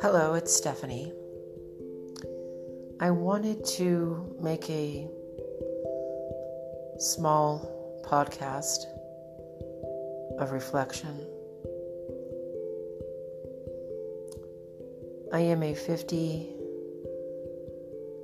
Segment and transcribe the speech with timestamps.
[0.00, 1.12] Hello, it's Stephanie.
[2.98, 5.06] I wanted to make a
[6.98, 8.86] small podcast
[10.38, 11.26] of reflection.
[15.30, 16.48] I am a 50.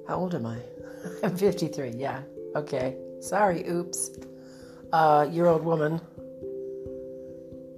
[0.09, 0.57] How old am I?
[1.23, 2.23] I'm 53, yeah.
[2.55, 2.97] Okay.
[3.21, 4.11] Sorry, oops.
[4.91, 6.01] Uh, year old woman.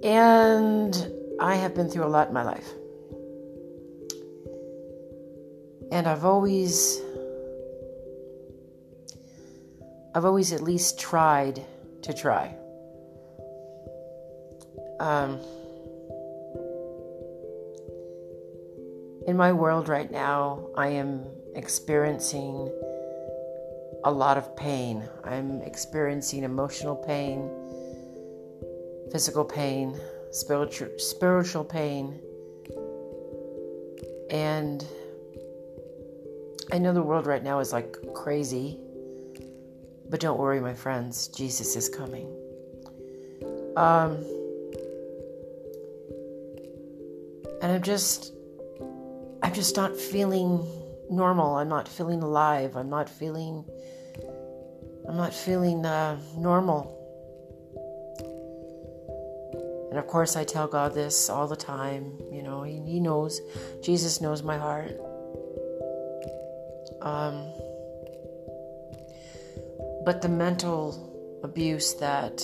[0.03, 2.69] And I have been through a lot in my life.
[5.91, 7.01] And I've always
[10.15, 11.63] I've always at least tried
[12.01, 12.55] to try.
[14.99, 15.39] Um,
[19.27, 21.25] in my world right now, I am
[21.55, 22.71] experiencing
[24.03, 25.07] a lot of pain.
[25.23, 27.49] I'm experiencing emotional pain,
[29.11, 29.99] physical pain,
[30.31, 32.19] spiritual spiritual pain.
[34.29, 34.85] And
[36.71, 38.77] I know the world right now is like crazy,
[40.09, 42.27] but don't worry, my friends, Jesus is coming.
[43.75, 44.23] Um,
[47.61, 48.33] and I'm just,
[49.41, 50.67] I'm just not feeling
[51.09, 51.55] normal.
[51.55, 52.75] I'm not feeling alive.
[52.75, 53.65] I'm not feeling,
[55.07, 56.98] I'm not feeling uh, normal.
[59.89, 62.19] And of course, I tell God this all the time.
[62.31, 63.41] You know, He, he knows,
[63.81, 64.91] Jesus knows my heart.
[67.01, 67.45] Um,
[70.05, 72.43] but the mental abuse that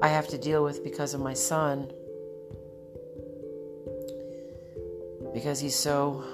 [0.00, 1.90] I have to deal with because of my son,
[5.34, 6.24] because he's so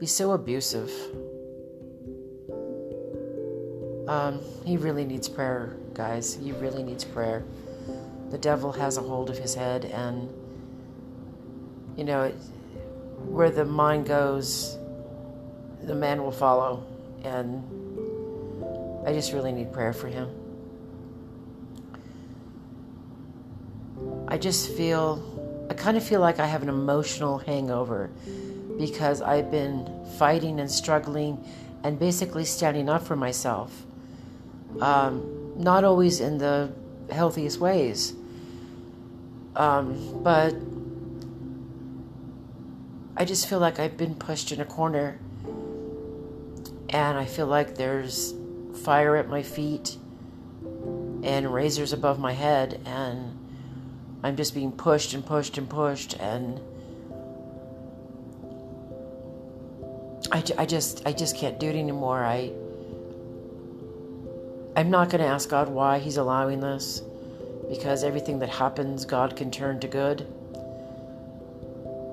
[0.00, 0.90] he's so abusive.
[4.08, 6.34] Um, he really needs prayer, guys.
[6.34, 7.44] He really needs prayer.
[8.30, 10.28] The devil has a hold of his head, and
[11.96, 12.34] you know, it,
[13.26, 14.78] where the mind goes,
[15.82, 16.86] the man will follow.
[17.22, 17.62] And
[19.06, 20.30] I just really need prayer for him.
[24.28, 28.10] I just feel, I kind of feel like I have an emotional hangover
[28.78, 31.44] because I've been fighting and struggling
[31.82, 33.84] and basically standing up for myself.
[34.80, 36.72] Um, not always in the
[37.10, 38.14] healthiest ways.
[39.56, 40.54] Um, but
[43.16, 45.18] I just feel like I've been pushed in a corner
[46.90, 48.34] and I feel like there's
[48.84, 49.96] fire at my feet
[51.24, 53.36] and razors above my head and
[54.22, 56.60] I'm just being pushed and pushed and pushed and
[60.30, 62.24] I, I just I just can't do it anymore.
[62.24, 62.52] I
[64.78, 67.02] I'm not going to ask God why he's allowing this
[67.68, 70.26] because everything that happens God can turn to good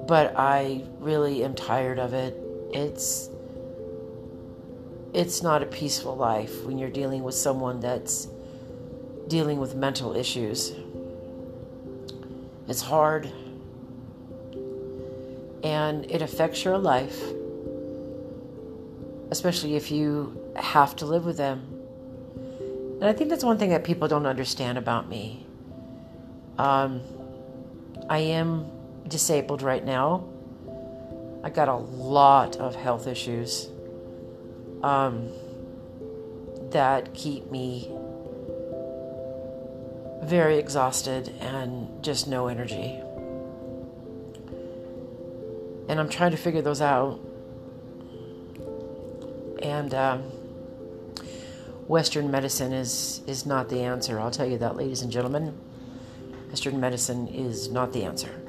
[0.08, 2.38] but I really am tired of it.
[2.74, 3.30] It's
[5.14, 8.28] it's not a peaceful life when you're dealing with someone that's
[9.28, 10.74] dealing with mental issues.
[12.68, 13.32] It's hard
[15.64, 17.20] and it affects your life,
[19.32, 21.75] especially if you have to live with them.
[23.02, 25.46] And I think that's one thing that people don't understand about me.
[26.58, 27.02] Um,
[28.10, 28.72] I am
[29.08, 30.26] disabled right now.
[31.44, 33.68] I got a lot of health issues
[34.82, 35.30] um,
[36.72, 37.92] that keep me
[40.24, 43.00] very exhausted and just no energy.
[45.88, 47.20] And I'm trying to figure those out.
[49.62, 50.32] And um,
[51.88, 54.20] Western medicine is, is not the answer.
[54.20, 55.58] I'll tell you that, ladies and gentlemen.
[56.50, 58.42] Western medicine is not the answer.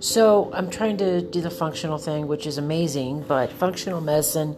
[0.00, 4.56] So I'm trying to do the functional thing, which is amazing, but functional medicine,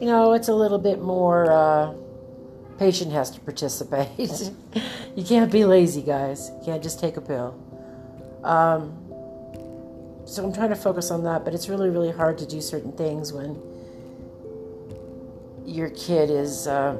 [0.00, 1.50] you know, it's a little bit more.
[1.50, 1.94] Uh,
[2.78, 4.08] patient has to participate.
[5.14, 6.50] you can't be lazy, guys.
[6.60, 7.54] You can't just take a pill.
[8.42, 8.96] Um,
[10.24, 12.92] so I'm trying to focus on that, but it's really, really hard to do certain
[12.92, 13.60] things when
[15.66, 16.96] your kid is uh,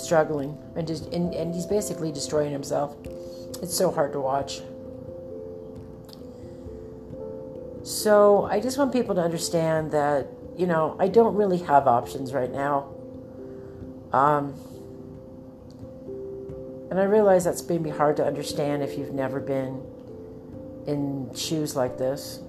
[0.00, 2.96] struggling and, just, and, and he's basically destroying himself.
[3.62, 4.62] It's so hard to watch.
[7.82, 12.32] So I just want people to understand that, you know, I don't really have options
[12.32, 12.88] right now.
[14.12, 14.54] Um,
[16.90, 19.82] and I realize that's maybe hard to understand if you've never been
[20.86, 22.40] in shoes like this.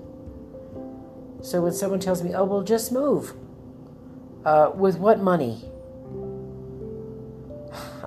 [1.42, 3.34] So when someone tells me, oh, well, just move,
[4.46, 5.71] uh, with what money?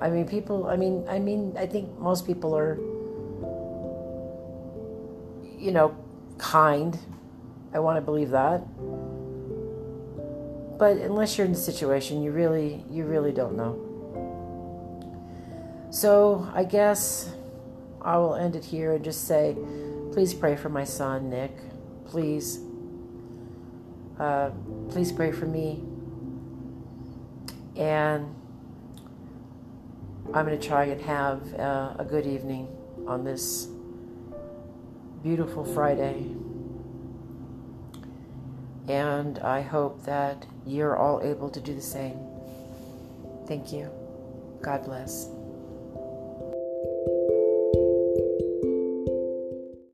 [0.05, 0.67] I mean, people.
[0.67, 2.75] I mean, I mean, I think most people are,
[5.57, 5.97] you know,
[6.37, 6.95] kind.
[7.73, 8.61] I want to believe that.
[10.77, 13.81] But unless you're in the situation, you really, you really don't know.
[15.89, 17.33] So I guess
[17.99, 19.57] I will end it here and just say,
[20.13, 21.57] please pray for my son Nick.
[22.05, 22.59] Please,
[24.19, 24.51] uh,
[24.89, 25.81] please pray for me.
[27.75, 28.35] And
[30.33, 32.67] I'm going to try and have uh, a good evening
[33.07, 33.67] on this
[35.23, 36.25] beautiful Friday.
[38.87, 42.19] And I hope that you're all able to do the same.
[43.47, 43.89] Thank you.
[44.61, 45.29] God bless.